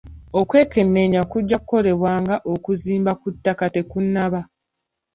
[0.39, 4.41] Okwekenneenya kujja kukolebwa nga okuzimba ku ttaka tekunnaba.